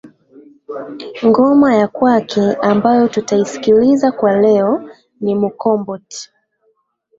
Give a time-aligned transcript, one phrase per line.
[1.27, 4.89] ngoma ya kwake ambayo tutaisikiliza kwa leo
[5.21, 6.29] ni mukomboti